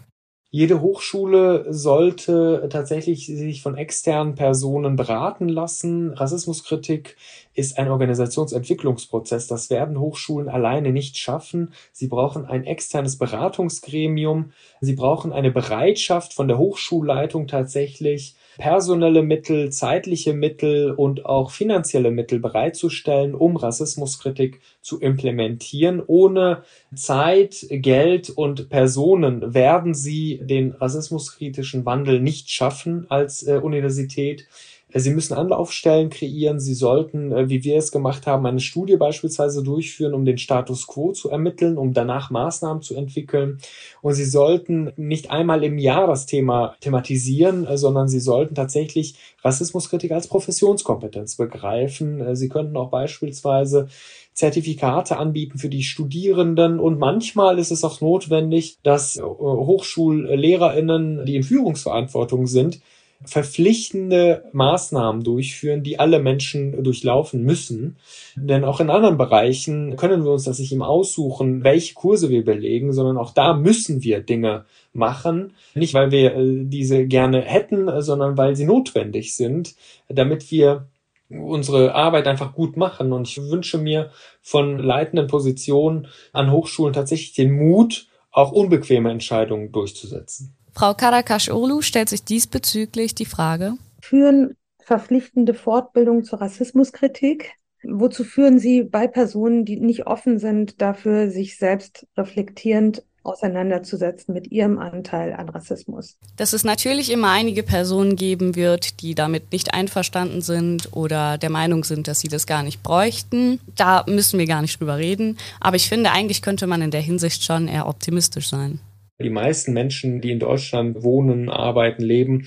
[0.49, 6.13] Jede Hochschule sollte tatsächlich sich von externen Personen beraten lassen.
[6.13, 7.17] Rassismuskritik
[7.53, 9.47] ist ein Organisationsentwicklungsprozess.
[9.47, 11.73] Das werden Hochschulen alleine nicht schaffen.
[11.91, 14.53] Sie brauchen ein externes Beratungsgremium.
[14.79, 22.12] Sie brauchen eine Bereitschaft von der Hochschulleitung tatsächlich personelle Mittel, zeitliche Mittel und auch finanzielle
[22.12, 26.02] Mittel bereitzustellen, um Rassismuskritik zu implementieren.
[26.06, 26.63] Ohne
[26.96, 34.48] Zeit, Geld und Personen werden sie den rassismuskritischen Wandel nicht schaffen als äh, Universität.
[34.93, 36.62] Sie müssen Anlaufstellen kreieren.
[36.62, 40.88] Sie sollten, äh, wie wir es gemacht haben, eine Studie beispielsweise durchführen, um den Status
[40.88, 43.58] quo zu ermitteln, um danach Maßnahmen zu entwickeln.
[44.02, 49.15] Und Sie sollten nicht einmal im Jahr das Thema thematisieren, äh, sondern Sie sollten tatsächlich
[49.43, 52.21] Rassismuskritik als Professionskompetenz begreifen.
[52.21, 53.89] Äh, Sie könnten auch beispielsweise
[54.34, 61.43] Zertifikate anbieten für die Studierenden und manchmal ist es auch notwendig, dass Hochschullehrerinnen, die in
[61.43, 62.80] Führungsverantwortung sind,
[63.25, 67.97] verpflichtende Maßnahmen durchführen, die alle Menschen durchlaufen müssen.
[68.36, 72.45] Denn auch in anderen Bereichen können wir uns das nicht im aussuchen, welche Kurse wir
[72.45, 75.53] belegen, sondern auch da müssen wir Dinge machen.
[75.73, 79.75] Nicht, weil wir äh, diese gerne hätten, sondern weil sie notwendig sind,
[80.10, 80.88] damit wir
[81.30, 83.13] unsere Arbeit einfach gut machen.
[83.13, 89.71] Und ich wünsche mir von leitenden Positionen an Hochschulen tatsächlich den Mut, auch unbequeme Entscheidungen
[89.71, 90.57] durchzusetzen.
[90.78, 97.54] Frau Karakaş-Olu stellt sich diesbezüglich die Frage, führen verpflichtende Fortbildung zur Rassismuskritik.
[97.84, 104.52] Wozu führen Sie bei Personen, die nicht offen sind, dafür sich selbst reflektierend auseinanderzusetzen mit
[104.52, 106.16] ihrem Anteil an Rassismus.
[106.36, 111.50] Dass es natürlich immer einige Personen geben wird, die damit nicht einverstanden sind oder der
[111.50, 113.60] Meinung sind, dass sie das gar nicht bräuchten.
[113.76, 115.40] Da müssen wir gar nicht drüber reden.
[115.60, 118.80] Aber ich finde, eigentlich könnte man in der Hinsicht schon eher optimistisch sein.
[119.19, 122.45] Die meisten Menschen, die in Deutschland wohnen, arbeiten, leben,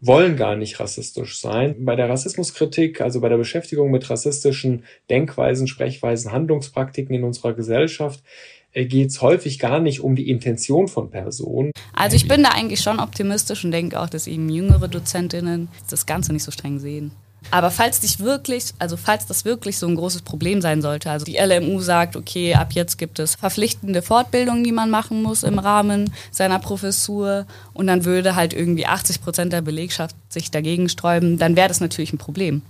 [0.00, 1.84] wollen gar nicht rassistisch sein.
[1.84, 8.22] Bei der Rassismuskritik, also bei der Beschäftigung mit rassistischen Denkweisen, Sprechweisen, Handlungspraktiken in unserer Gesellschaft,
[8.72, 11.72] äh, geht es häufig gar nicht um die Intention von Personen.
[11.92, 16.06] Also ich bin da eigentlich schon optimistisch und denke auch, dass eben jüngere Dozentinnen das
[16.06, 17.10] Ganze nicht so streng sehen.
[17.50, 21.24] Aber falls dich wirklich, also falls das wirklich so ein großes Problem sein sollte, also
[21.24, 25.58] die LMU sagt, okay, ab jetzt gibt es verpflichtende Fortbildungen, die man machen muss im
[25.58, 31.38] Rahmen seiner Professur und dann würde halt irgendwie 80 Prozent der Belegschaft sich dagegen sträuben,
[31.38, 32.62] dann wäre das natürlich ein Problem.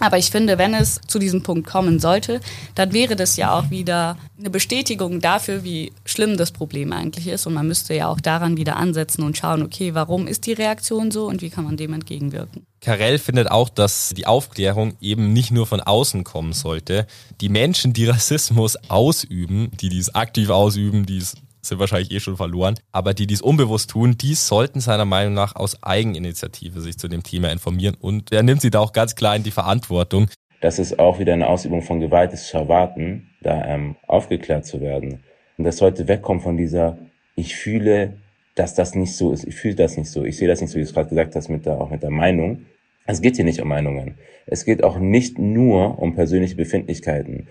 [0.00, 2.40] Aber ich finde, wenn es zu diesem Punkt kommen sollte,
[2.74, 7.46] dann wäre das ja auch wieder eine Bestätigung dafür, wie schlimm das Problem eigentlich ist.
[7.46, 11.10] Und man müsste ja auch daran wieder ansetzen und schauen, okay, warum ist die Reaktion
[11.10, 12.64] so und wie kann man dem entgegenwirken.
[12.80, 17.08] Karel findet auch, dass die Aufklärung eben nicht nur von außen kommen sollte.
[17.40, 22.36] Die Menschen, die Rassismus ausüben, die dies aktiv ausüben, die es sind wahrscheinlich eh schon
[22.36, 22.74] verloren.
[22.92, 27.08] Aber die, die es unbewusst tun, die sollten seiner Meinung nach aus Eigeninitiative sich zu
[27.08, 27.96] dem Thema informieren.
[28.00, 30.28] Und er nimmt sie da auch ganz klar in die Verantwortung.
[30.60, 34.80] Das ist auch wieder eine Ausübung von Gewalt, ist zu erwarten, da ähm, aufgeklärt zu
[34.80, 35.22] werden.
[35.56, 36.98] Und das sollte wegkommen von dieser,
[37.36, 38.14] ich fühle,
[38.54, 39.44] dass das nicht so ist.
[39.44, 40.24] Ich fühle das nicht so.
[40.24, 42.02] Ich sehe das nicht so, wie du es gerade gesagt hast, mit der, auch mit
[42.02, 42.66] der Meinung.
[43.06, 44.18] Es geht hier nicht um Meinungen.
[44.46, 47.46] Es geht auch nicht nur um persönliche Befindlichkeiten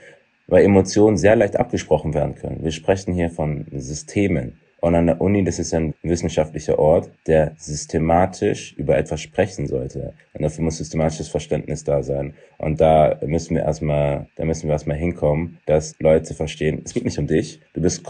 [0.47, 2.63] weil Emotionen sehr leicht abgesprochen werden können.
[2.63, 4.59] Wir sprechen hier von Systemen.
[4.79, 10.13] Und an der Uni, das ist ein wissenschaftlicher Ort, der systematisch über etwas sprechen sollte.
[10.33, 12.35] Und dafür muss systematisches Verständnis da sein.
[12.59, 17.05] Und da müssen wir erstmal, da müssen wir erstmal hinkommen, dass Leute verstehen, es geht
[17.05, 17.59] nicht um dich.
[17.73, 18.03] Du bist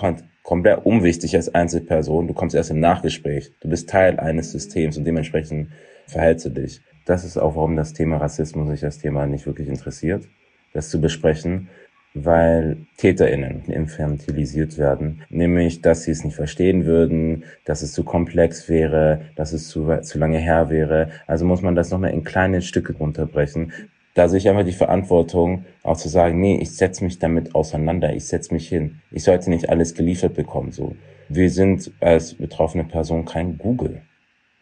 [0.43, 2.27] komplett unwichtig als Einzelperson.
[2.27, 3.51] Du kommst erst im Nachgespräch.
[3.61, 5.69] Du bist Teil eines Systems und dementsprechend
[6.05, 6.81] verhältst du dich.
[7.05, 10.25] Das ist auch, warum das Thema Rassismus sich das Thema nicht wirklich interessiert,
[10.73, 11.69] das zu besprechen
[12.25, 15.23] weil TäterInnen infantilisiert werden.
[15.29, 19.87] Nämlich, dass sie es nicht verstehen würden, dass es zu komplex wäre, dass es zu,
[20.01, 21.09] zu lange her wäre.
[21.27, 23.71] Also muss man das nochmal in kleine Stücke runterbrechen.
[24.13, 28.15] Da sehe ich einfach die Verantwortung, auch zu sagen, nee, ich setze mich damit auseinander,
[28.15, 28.99] ich setze mich hin.
[29.11, 30.95] Ich sollte nicht alles geliefert bekommen, so.
[31.29, 34.01] Wir sind als betroffene Person kein Google.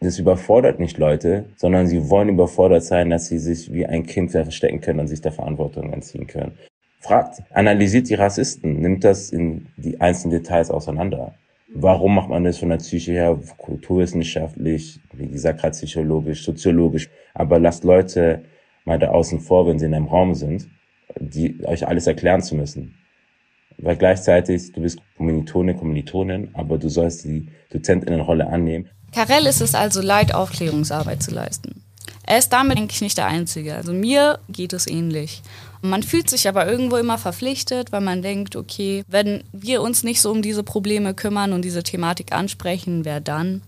[0.00, 4.32] Das überfordert nicht Leute, sondern sie wollen überfordert sein, dass sie sich wie ein Kind
[4.32, 6.58] verstecken können und sich der Verantwortung entziehen können
[7.00, 11.34] fragt, analysiert die Rassisten, nimmt das in die einzelnen Details auseinander.
[11.74, 17.58] Warum macht man das von der Psyche her, kulturwissenschaftlich, wie gesagt, gerade psychologisch, soziologisch, aber
[17.58, 18.44] lasst Leute
[18.84, 20.68] mal da außen vor, wenn sie in einem Raum sind,
[21.18, 22.94] die euch alles erklären zu müssen.
[23.78, 28.88] Weil gleichzeitig, du bist Kommilitone, Kommilitonin, aber du sollst die Dozentinnenrolle annehmen.
[29.12, 31.82] Karel ist es also leid, Aufklärungsarbeit zu leisten.
[32.24, 33.74] Er ist damit eigentlich nicht der Einzige.
[33.74, 35.42] Also mir geht es ähnlich.
[35.82, 40.20] Man fühlt sich aber irgendwo immer verpflichtet, weil man denkt, okay, wenn wir uns nicht
[40.20, 43.62] so um diese Probleme kümmern und diese Thematik ansprechen, wer dann?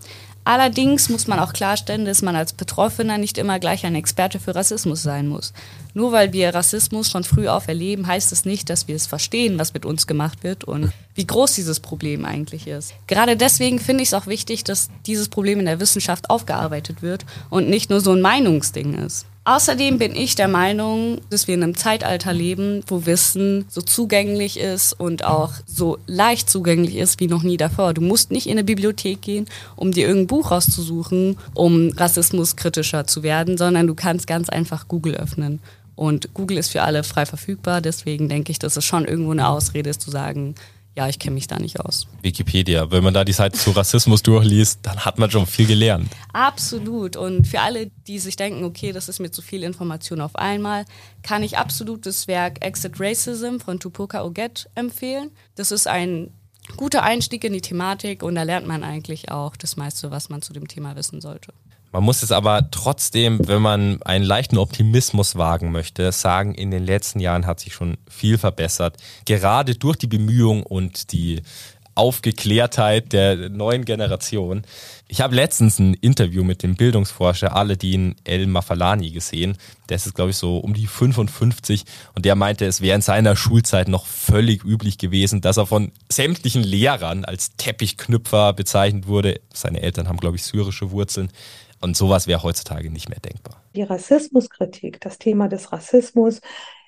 [0.49, 4.55] Allerdings muss man auch klarstellen, dass man als Betroffener nicht immer gleich ein Experte für
[4.55, 5.53] Rassismus sein muss.
[5.93, 9.59] Nur weil wir Rassismus von früh auf erleben, heißt es nicht, dass wir es verstehen,
[9.59, 12.95] was mit uns gemacht wird und wie groß dieses Problem eigentlich ist.
[13.09, 17.27] Gerade deswegen finde ich es auch wichtig, dass dieses Problem in der Wissenschaft aufgearbeitet wird
[17.51, 19.27] und nicht nur so ein Meinungsding ist.
[19.49, 24.61] Außerdem bin ich der Meinung, dass wir in einem Zeitalter leben, wo Wissen so zugänglich
[24.61, 27.95] ist und auch so leicht zugänglich ist wie noch nie davor.
[27.95, 33.23] Du musst nicht in eine Bibliothek gehen, um dir irgendein Buch rauszusuchen, um rassismuskritischer zu
[33.23, 35.61] werden, sondern du kannst ganz einfach Google öffnen.
[35.97, 39.49] Und Google ist für alle frei verfügbar, deswegen denke ich, dass es schon irgendwo eine
[39.49, 40.57] Ausrede ist zu sagen,
[40.99, 42.09] ja, ich kenne mich da nicht aus.
[42.23, 46.09] Wikipedia, wenn man da die Seite zu Rassismus durchliest, dann hat man schon viel gelernt.
[46.33, 47.17] Absolut.
[47.17, 50.87] Und für alle, die sich denken, okay, das ist mir zu viel Information auf einmal,
[51.23, 55.31] kann ich absolut das Werk Exit Racism von Tupoka Oget empfehlen.
[55.55, 56.33] Das ist ein
[56.77, 60.43] guter Einstieg in die Thematik und da lernt man eigentlich auch das meiste, was man
[60.43, 61.53] zu dem Thema wissen sollte.
[61.91, 66.85] Man muss es aber trotzdem, wenn man einen leichten Optimismus wagen möchte, sagen, in den
[66.85, 68.97] letzten Jahren hat sich schon viel verbessert.
[69.25, 71.43] Gerade durch die Bemühungen und die
[71.99, 74.63] Aufgeklärtheit der neuen Generation.
[75.09, 79.57] Ich habe letztens ein Interview mit dem Bildungsforscher Aladin El Mafalani gesehen.
[79.89, 83.35] Der ist, glaube ich, so um die 55 und der meinte, es wäre in seiner
[83.35, 89.41] Schulzeit noch völlig üblich gewesen, dass er von sämtlichen Lehrern als Teppichknüpfer bezeichnet wurde.
[89.53, 91.33] Seine Eltern haben, glaube ich, syrische Wurzeln
[91.81, 93.63] Und sowas wäre heutzutage nicht mehr denkbar.
[93.75, 96.41] Die Rassismuskritik, das Thema des Rassismus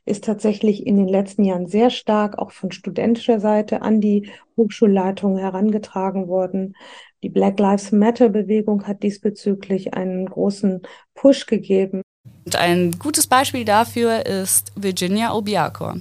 [0.04, 5.38] ist tatsächlich in den letzten Jahren sehr stark auch von studentischer Seite an die Hochschulleitung
[5.38, 6.74] herangetragen worden.
[7.22, 10.82] Die Black Lives Matter Bewegung hat diesbezüglich einen großen
[11.14, 12.02] Push gegeben.
[12.44, 15.98] Und ein gutes Beispiel dafür ist Virginia Obiakor.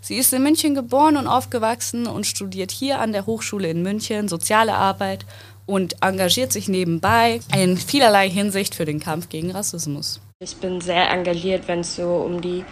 [0.00, 4.26] Sie ist in München geboren und aufgewachsen und studiert hier an der Hochschule in München
[4.26, 5.24] soziale Arbeit
[5.72, 10.20] und engagiert sich nebenbei in vielerlei Hinsicht für den Kampf gegen Rassismus.
[10.38, 12.62] Ich bin sehr engagiert, wenn es so um die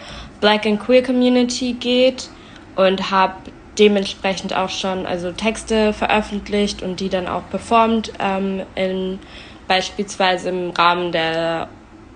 [0.43, 2.29] Black and Queer Community geht
[2.77, 3.37] und habe
[3.79, 9.19] dementsprechend auch schon also Texte veröffentlicht und die dann auch performt, ähm, in,
[9.67, 11.69] beispielsweise im Rahmen der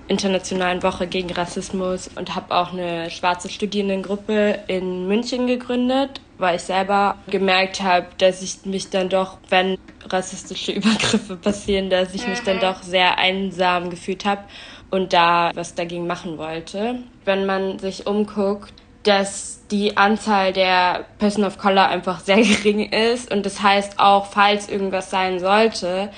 [0.09, 6.63] Internationalen Woche gegen Rassismus und habe auch eine schwarze Studierendengruppe in München gegründet, weil ich
[6.63, 12.41] selber gemerkt habe, dass ich mich dann doch, wenn rassistische Übergriffe passieren, dass ich mich
[12.41, 14.43] dann doch sehr einsam gefühlt habe
[14.91, 17.01] und da was dagegen machen wollte.
[17.25, 23.33] Wenn man sich umguckt, dass die Anzahl der Person of Color einfach sehr gering ist
[23.33, 26.11] und das heißt auch, falls irgendwas sein sollte,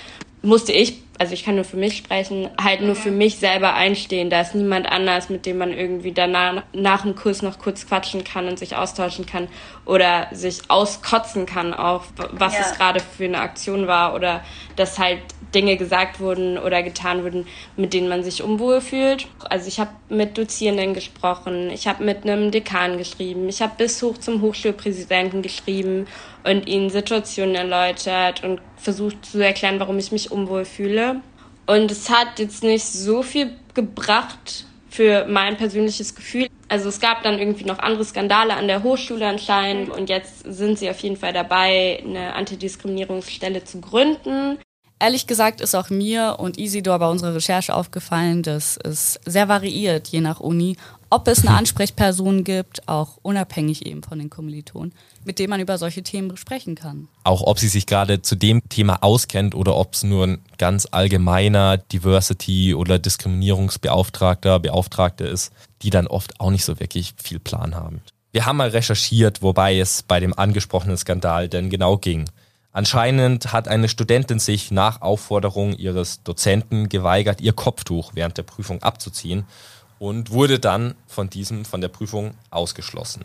[0.42, 4.30] musste ich, also ich kann nur für mich sprechen, halt nur für mich selber einstehen.
[4.30, 8.24] Da ist niemand anders, mit dem man irgendwie danach nach dem Kurs noch kurz quatschen
[8.24, 9.48] kann und sich austauschen kann
[9.84, 12.60] oder sich auskotzen kann auch, was ja.
[12.60, 14.44] es gerade für eine Aktion war oder
[14.76, 15.20] dass halt
[15.54, 19.28] Dinge gesagt wurden oder getan wurden, mit denen man sich unwohl fühlt.
[19.48, 24.02] Also ich habe mit Dozierenden gesprochen, ich habe mit einem Dekan geschrieben, ich habe bis
[24.02, 26.06] hoch zum Hochschulpräsidenten geschrieben
[26.46, 31.20] und ihnen Situationen erläutert und versucht zu erklären, warum ich mich unwohl fühle.
[31.66, 36.46] Und es hat jetzt nicht so viel gebracht für mein persönliches Gefühl.
[36.68, 40.78] Also es gab dann irgendwie noch andere Skandale an der Hochschule anscheinend und jetzt sind
[40.78, 44.58] sie auf jeden Fall dabei, eine Antidiskriminierungsstelle zu gründen.
[44.98, 50.08] Ehrlich gesagt ist auch mir und Isidor bei unserer Recherche aufgefallen, dass es sehr variiert,
[50.08, 50.76] je nach Uni,
[51.10, 54.92] ob es eine Ansprechperson gibt, auch unabhängig eben von den Kommilitonen,
[55.24, 57.08] mit dem man über solche Themen sprechen kann.
[57.24, 60.88] Auch ob sie sich gerade zu dem Thema auskennt oder ob es nur ein ganz
[60.90, 67.74] allgemeiner Diversity- oder Diskriminierungsbeauftragter, Beauftragte ist, die dann oft auch nicht so wirklich viel Plan
[67.74, 68.00] haben.
[68.32, 72.28] Wir haben mal recherchiert, wobei es bei dem angesprochenen Skandal denn genau ging.
[72.72, 78.82] Anscheinend hat eine Studentin sich nach Aufforderung ihres Dozenten geweigert, ihr Kopftuch während der Prüfung
[78.82, 79.46] abzuziehen
[79.98, 83.24] und wurde dann von diesem, von der Prüfung ausgeschlossen.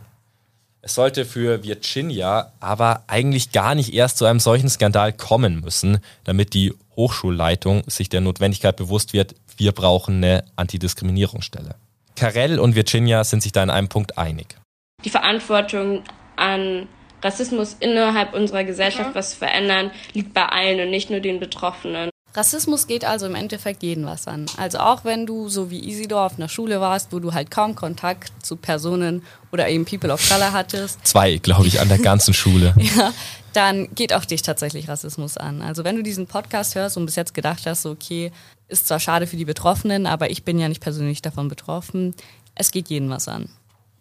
[0.84, 6.00] Es sollte für Virginia aber eigentlich gar nicht erst zu einem solchen Skandal kommen müssen,
[6.24, 11.76] damit die Hochschulleitung sich der Notwendigkeit bewusst wird, wir brauchen eine Antidiskriminierungsstelle.
[12.16, 14.58] Karel und Virginia sind sich da in einem Punkt einig.
[15.04, 16.04] Die Verantwortung
[16.36, 16.88] an
[17.24, 19.16] Rassismus innerhalb unserer Gesellschaft mhm.
[19.16, 22.11] was verändern, liegt bei allen und nicht nur den Betroffenen.
[22.34, 24.46] Rassismus geht also im Endeffekt jeden was an.
[24.58, 27.76] Also auch wenn du, so wie Isidor, auf einer Schule warst, wo du halt kaum
[27.76, 31.06] Kontakt zu Personen oder eben People of Color hattest.
[31.06, 32.74] Zwei, glaube ich, an der ganzen Schule.
[32.96, 33.12] ja,
[33.54, 35.62] dann geht auch dich tatsächlich Rassismus an.
[35.62, 38.32] Also wenn du diesen Podcast hörst und bis jetzt gedacht hast, okay,
[38.70, 42.16] ist zwar schade für die Betroffenen, aber ich bin ja nicht persönlich davon betroffen,
[42.56, 43.50] es geht jeden was an.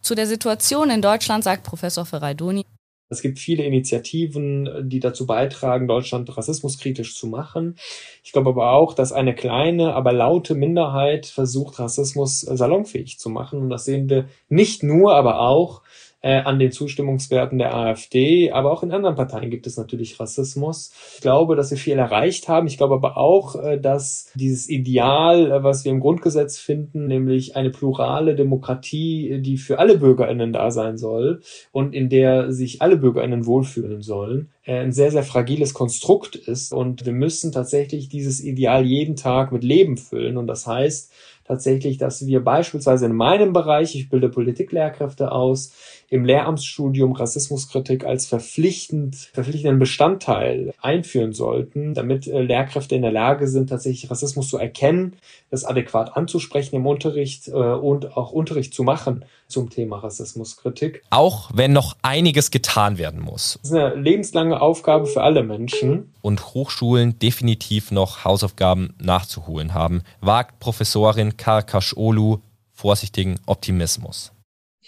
[0.02, 2.64] Zu der Situation in Deutschland sagt Professor Ferraidoni,
[3.11, 7.77] es gibt viele Initiativen, die dazu beitragen, Deutschland rassismuskritisch zu machen.
[8.23, 13.61] Ich glaube aber auch, dass eine kleine, aber laute Minderheit versucht, Rassismus salonfähig zu machen.
[13.61, 15.83] Und das sehen wir nicht nur, aber auch
[16.22, 20.92] äh, an den Zustimmungswerten der AfD, aber auch in anderen Parteien gibt es natürlich Rassismus.
[21.16, 22.66] Ich glaube, dass wir viel erreicht haben.
[22.66, 27.56] Ich glaube aber auch, äh, dass dieses Ideal, äh, was wir im Grundgesetz finden, nämlich
[27.56, 31.40] eine plurale Demokratie, die für alle Bürgerinnen da sein soll
[31.72, 36.72] und in der sich alle Bürgerinnen wohlfühlen sollen, äh, ein sehr, sehr fragiles Konstrukt ist.
[36.72, 40.37] Und wir müssen tatsächlich dieses Ideal jeden Tag mit Leben füllen.
[40.37, 41.11] Und das heißt,
[41.50, 45.72] tatsächlich, dass wir beispielsweise in meinem Bereich, ich bilde Politiklehrkräfte aus,
[46.11, 53.46] im Lehramtsstudium Rassismuskritik als verpflichtend, verpflichtenden Bestandteil einführen sollten, damit äh, Lehrkräfte in der Lage
[53.46, 55.16] sind, tatsächlich Rassismus zu erkennen,
[55.51, 61.02] das adäquat anzusprechen im Unterricht äh, und auch Unterricht zu machen zum Thema Rassismuskritik.
[61.11, 63.61] Auch wenn noch einiges getan werden muss.
[63.63, 66.13] Das ist eine lebenslange Aufgabe für alle Menschen.
[66.23, 72.38] Und Hochschulen definitiv noch Hausaufgaben nachzuholen haben, wagt Professorin Karkash Olu
[72.73, 74.33] vorsichtigen Optimismus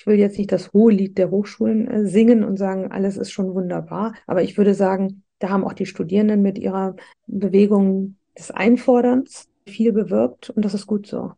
[0.03, 3.31] ich will jetzt nicht das hohe Lied der Hochschulen äh, singen und sagen, alles ist
[3.31, 6.97] schon wunderbar, aber ich würde sagen, da haben auch die Studierenden mit ihrer
[7.29, 11.35] Bewegung des Einforderns viel bewirkt und das ist gut so.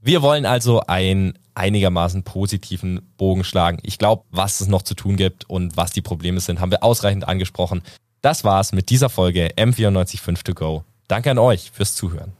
[0.00, 3.78] Wir wollen also einen einigermaßen positiven Bogen schlagen.
[3.82, 6.84] Ich glaube, was es noch zu tun gibt und was die Probleme sind, haben wir
[6.84, 7.82] ausreichend angesprochen.
[8.22, 10.84] Das war's mit dieser Folge M945 to go.
[11.08, 12.34] Danke an euch fürs Zuhören.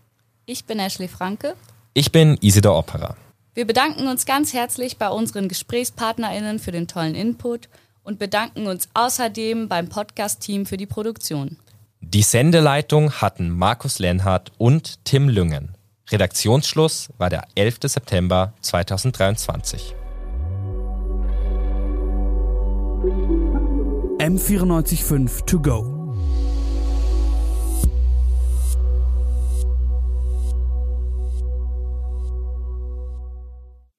[0.47, 1.55] Ich bin Ashley Franke.
[1.93, 3.17] Ich bin Isidor Opera.
[3.53, 7.69] Wir bedanken uns ganz herzlich bei unseren GesprächspartnerInnen für den tollen Input
[8.05, 11.57] und bedanken uns außerdem beim Podcast-Team für die Produktion.
[12.01, 15.77] Die Sendeleitung hatten Markus Lenhardt und Tim Lüngen.
[16.11, 17.79] Redaktionsschluss war der 11.
[17.85, 19.95] September 2023.
[24.19, 26.00] M945 to go.